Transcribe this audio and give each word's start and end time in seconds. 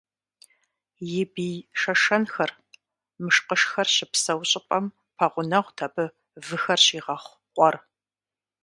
И 1.19 1.21
бий 1.35 1.55
шэшэнхэр, 1.79 2.51
мышкъышхэр 3.23 3.87
щыпсэу 3.95 4.41
щӏыпӏэм 4.49 4.85
пэгъунэгъут 5.17 5.77
абы 5.85 6.05
выхэр 6.45 6.79
щигъэхъу 6.85 7.37
къуэр. 7.53 7.75